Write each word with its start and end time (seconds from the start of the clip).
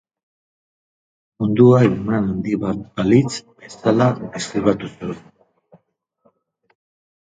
Mundua 1.43 1.83
iman 1.89 2.17
handi 2.31 2.57
bat 2.65 2.81
balitz 2.97 3.37
bezala 3.61 4.11
deskribatu 4.27 4.93
zuen. 4.97 5.25